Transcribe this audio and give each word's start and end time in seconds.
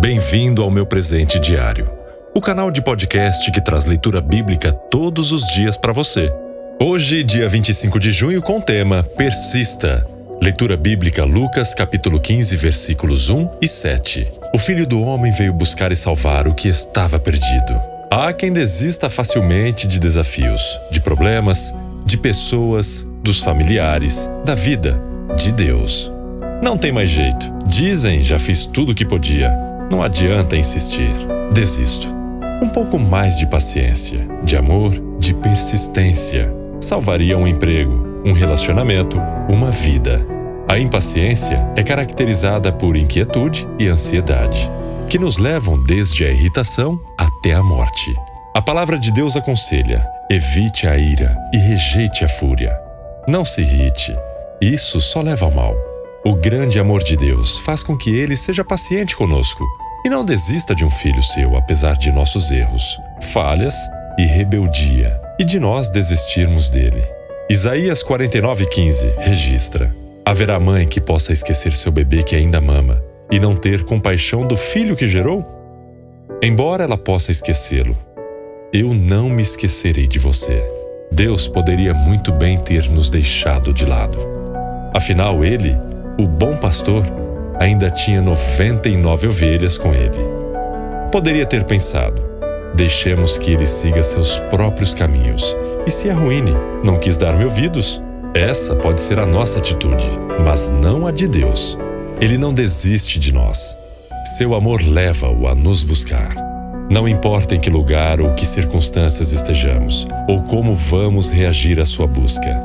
Bem-vindo 0.00 0.62
ao 0.62 0.70
meu 0.70 0.86
presente 0.86 1.38
diário, 1.38 1.86
o 2.34 2.40
canal 2.40 2.70
de 2.70 2.80
podcast 2.80 3.52
que 3.52 3.60
traz 3.60 3.84
leitura 3.84 4.18
bíblica 4.22 4.72
todos 4.72 5.30
os 5.30 5.46
dias 5.48 5.76
para 5.76 5.92
você. 5.92 6.32
Hoje, 6.80 7.22
dia 7.22 7.46
25 7.50 8.00
de 8.00 8.10
junho, 8.10 8.40
com 8.40 8.60
o 8.60 8.62
tema 8.62 9.04
Persista. 9.04 10.06
Leitura 10.42 10.74
bíblica 10.74 11.22
Lucas, 11.22 11.74
capítulo 11.74 12.18
15, 12.18 12.56
versículos 12.56 13.28
1 13.28 13.58
e 13.60 13.68
7. 13.68 14.26
O 14.54 14.58
filho 14.58 14.86
do 14.86 15.02
homem 15.02 15.32
veio 15.32 15.52
buscar 15.52 15.92
e 15.92 15.96
salvar 15.96 16.48
o 16.48 16.54
que 16.54 16.68
estava 16.68 17.20
perdido. 17.20 17.78
Há 18.10 18.32
quem 18.32 18.50
desista 18.50 19.10
facilmente 19.10 19.86
de 19.86 19.98
desafios, 19.98 20.62
de 20.90 20.98
problemas, 20.98 21.74
de 22.06 22.16
pessoas, 22.16 23.06
dos 23.22 23.40
familiares, 23.40 24.30
da 24.46 24.54
vida, 24.54 24.98
de 25.36 25.52
Deus. 25.52 26.10
Não 26.62 26.78
tem 26.78 26.90
mais 26.90 27.10
jeito. 27.10 27.52
Dizem, 27.66 28.22
já 28.22 28.38
fiz 28.38 28.64
tudo 28.64 28.92
o 28.92 28.94
que 28.94 29.04
podia. 29.04 29.69
Não 29.90 30.00
adianta 30.00 30.56
insistir. 30.56 31.12
Desisto. 31.52 32.06
Um 32.62 32.68
pouco 32.68 32.96
mais 32.96 33.36
de 33.36 33.46
paciência, 33.46 34.20
de 34.44 34.56
amor, 34.56 34.92
de 35.18 35.34
persistência. 35.34 36.54
Salvaria 36.80 37.36
um 37.36 37.44
emprego, 37.44 38.22
um 38.24 38.32
relacionamento, 38.32 39.18
uma 39.48 39.72
vida. 39.72 40.24
A 40.68 40.78
impaciência 40.78 41.60
é 41.74 41.82
caracterizada 41.82 42.72
por 42.72 42.96
inquietude 42.96 43.66
e 43.80 43.88
ansiedade, 43.88 44.70
que 45.08 45.18
nos 45.18 45.38
levam 45.38 45.82
desde 45.82 46.24
a 46.24 46.30
irritação 46.30 47.00
até 47.18 47.52
a 47.52 47.62
morte. 47.62 48.14
A 48.54 48.62
palavra 48.62 48.96
de 48.96 49.10
Deus 49.10 49.34
aconselha: 49.34 50.06
evite 50.30 50.86
a 50.86 50.96
ira 50.96 51.36
e 51.52 51.56
rejeite 51.56 52.24
a 52.24 52.28
fúria. 52.28 52.72
Não 53.26 53.44
se 53.44 53.62
irrite, 53.62 54.16
isso 54.60 55.00
só 55.00 55.20
leva 55.20 55.46
ao 55.46 55.50
mal. 55.50 55.89
O 56.22 56.34
grande 56.34 56.78
amor 56.78 57.02
de 57.02 57.16
Deus 57.16 57.58
faz 57.60 57.82
com 57.82 57.96
que 57.96 58.14
ele 58.14 58.36
seja 58.36 58.62
paciente 58.62 59.16
conosco 59.16 59.66
e 60.04 60.10
não 60.10 60.22
desista 60.22 60.74
de 60.74 60.84
um 60.84 60.90
filho 60.90 61.22
seu, 61.22 61.56
apesar 61.56 61.96
de 61.96 62.12
nossos 62.12 62.50
erros, 62.50 63.00
falhas 63.32 63.74
e 64.18 64.26
rebeldia, 64.26 65.18
e 65.38 65.44
de 65.44 65.58
nós 65.58 65.88
desistirmos 65.88 66.68
dele. 66.68 67.02
Isaías 67.48 68.04
49,15 68.04 69.16
registra: 69.18 69.96
Haverá 70.22 70.60
mãe 70.60 70.86
que 70.86 71.00
possa 71.00 71.32
esquecer 71.32 71.72
seu 71.72 71.90
bebê 71.90 72.22
que 72.22 72.36
ainda 72.36 72.60
mama 72.60 73.02
e 73.30 73.40
não 73.40 73.56
ter 73.56 73.84
compaixão 73.84 74.46
do 74.46 74.58
filho 74.58 74.94
que 74.94 75.08
gerou? 75.08 75.42
Embora 76.42 76.84
ela 76.84 76.98
possa 76.98 77.30
esquecê-lo, 77.30 77.96
eu 78.74 78.92
não 78.92 79.30
me 79.30 79.40
esquecerei 79.40 80.06
de 80.06 80.18
você. 80.18 80.62
Deus 81.10 81.48
poderia 81.48 81.94
muito 81.94 82.30
bem 82.30 82.58
ter 82.58 82.90
nos 82.90 83.08
deixado 83.08 83.72
de 83.72 83.86
lado. 83.86 84.18
Afinal, 84.94 85.42
ele 85.44 85.76
o 86.20 86.26
bom 86.26 86.54
pastor 86.54 87.02
ainda 87.58 87.90
tinha 87.90 88.20
99 88.20 89.28
ovelhas 89.28 89.78
com 89.78 89.94
ele. 89.94 90.20
Poderia 91.10 91.46
ter 91.46 91.64
pensado: 91.64 92.20
deixemos 92.74 93.38
que 93.38 93.50
ele 93.50 93.66
siga 93.66 94.02
seus 94.02 94.38
próprios 94.50 94.92
caminhos 94.92 95.56
e 95.86 95.90
se 95.90 96.10
arruine, 96.10 96.54
não 96.84 96.98
quis 96.98 97.16
dar-me 97.16 97.44
ouvidos. 97.44 98.02
Essa 98.34 98.76
pode 98.76 99.00
ser 99.00 99.18
a 99.18 99.24
nossa 99.24 99.58
atitude, 99.58 100.06
mas 100.44 100.70
não 100.70 101.06
a 101.06 101.10
de 101.10 101.26
Deus. 101.26 101.78
Ele 102.20 102.36
não 102.36 102.52
desiste 102.52 103.18
de 103.18 103.32
nós. 103.32 103.76
Seu 104.36 104.54
amor 104.54 104.82
leva-o 104.86 105.48
a 105.48 105.54
nos 105.54 105.82
buscar. 105.82 106.34
Não 106.90 107.08
importa 107.08 107.54
em 107.54 107.60
que 107.60 107.70
lugar 107.70 108.20
ou 108.20 108.34
que 108.34 108.44
circunstâncias 108.44 109.32
estejamos, 109.32 110.06
ou 110.28 110.42
como 110.42 110.74
vamos 110.74 111.30
reagir 111.30 111.80
à 111.80 111.86
sua 111.86 112.06
busca. 112.06 112.62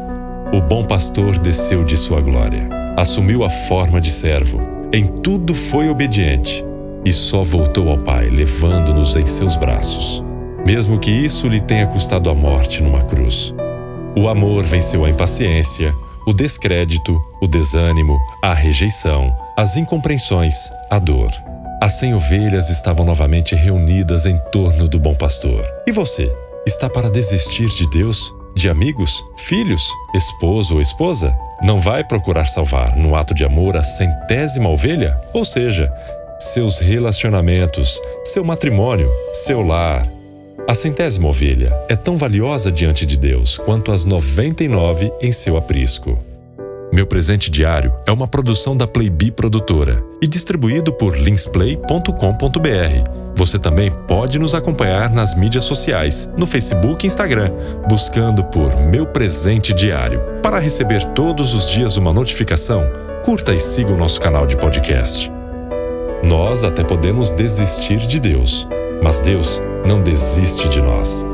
O 0.54 0.60
bom 0.60 0.84
pastor 0.84 1.40
desceu 1.40 1.84
de 1.84 1.96
sua 1.96 2.20
glória 2.22 2.85
assumiu 2.96 3.44
a 3.44 3.50
forma 3.50 4.00
de 4.00 4.10
servo, 4.10 4.60
em 4.92 5.06
tudo 5.06 5.54
foi 5.54 5.90
obediente 5.90 6.64
e 7.06 7.14
só 7.14 7.44
voltou 7.44 7.90
ao 7.90 7.98
Pai, 7.98 8.30
levando-nos 8.30 9.16
em 9.16 9.28
seus 9.28 9.56
braços, 9.56 10.24
mesmo 10.66 11.00
que 11.00 11.12
isso 11.12 11.48
lhe 11.48 11.62
tenha 11.62 11.86
custado 11.86 12.30
a 12.30 12.34
morte 12.34 12.82
numa 12.82 13.04
cruz. 13.04 13.54
O 14.18 14.28
amor 14.28 14.64
venceu 14.64 15.06
a 15.06 15.10
impaciência, 15.10 15.94
o 16.26 16.34
descrédito, 16.34 17.22
o 17.42 17.48
desânimo, 17.48 18.18
a 18.42 18.54
rejeição, 18.54 19.36
as 19.56 19.76
incompreensões, 19.78 20.56
a 20.90 20.98
dor. 20.98 21.30
As 21.82 21.94
cem 22.00 22.16
ovelhas 22.16 22.70
estavam 22.70 23.06
novamente 23.06 23.54
reunidas 23.54 24.26
em 24.26 24.38
torno 24.52 24.88
do 24.88 24.98
bom 24.98 25.14
pastor. 25.14 25.64
E 25.86 25.92
você, 25.92 26.34
está 26.66 26.90
para 26.90 27.12
desistir 27.12 27.68
de 27.70 27.88
Deus? 27.92 28.34
De 28.56 28.70
amigos? 28.70 29.24
Filhos? 29.36 29.92
Esposo 30.16 30.76
ou 30.76 30.82
esposa? 30.82 31.38
Não 31.62 31.80
vai 31.80 32.04
procurar 32.04 32.46
salvar, 32.46 32.96
no 32.96 33.16
ato 33.16 33.34
de 33.34 33.46
amor, 33.46 33.78
a 33.78 33.84
centésima 33.84 34.70
ovelha? 34.70 35.18
Ou 35.34 35.46
seja, 35.46 35.92
seus 36.40 36.80
relacionamentos, 36.80 38.02
seu 38.24 38.44
matrimônio, 38.44 39.10
seu 39.34 39.62
lar. 39.62 40.08
A 40.68 40.76
centésima 40.76 41.30
ovelha 41.30 41.72
é 41.88 41.96
tão 41.96 42.18
valiosa 42.18 42.72
diante 42.72 43.06
de 43.06 43.18
Deus 43.18 43.58
quanto 43.58 43.92
as 43.92 44.04
99 44.04 45.12
em 45.22 45.32
seu 45.32 45.58
aprisco. 45.58 46.18
Meu 46.92 47.06
presente 47.06 47.52
diário 47.52 47.94
é 48.06 48.12
uma 48.12 48.28
produção 48.28 48.76
da 48.76 48.88
Playbee 48.88 49.32
Produtora 49.32 50.04
e 50.22 50.28
distribuído 50.28 50.94
por 50.94 51.18
linsplay.com.br. 51.18 53.25
Você 53.36 53.60
também 53.60 53.92
pode 53.92 54.40
nos 54.40 54.56
acompanhar 54.56 55.10
nas 55.10 55.36
mídias 55.36 55.66
sociais, 55.66 56.30
no 56.38 56.48
Facebook 56.48 57.06
e 57.06 57.08
Instagram, 57.08 57.52
buscando 57.90 58.46
por 58.46 58.74
Meu 58.78 59.06
Presente 59.06 59.74
Diário. 59.74 60.22
Para 60.42 60.58
receber 60.58 61.04
todos 61.14 61.54
os 61.54 61.70
dias 61.70 61.98
uma 61.98 62.14
notificação, 62.14 62.90
curta 63.26 63.54
e 63.54 63.60
siga 63.60 63.92
o 63.92 63.98
nosso 63.98 64.22
canal 64.22 64.48
de 64.48 64.56
podcast. 64.56 65.30
Nós 66.24 66.64
até 66.64 66.84
podemos 66.84 67.34
desistir 67.34 68.00
de 68.08 68.22
Deus, 68.22 68.68
mas 69.04 69.20
Deus 69.20 69.62
não 69.86 70.02
desiste 70.02 70.70
de 70.70 70.82
nós. 70.82 71.26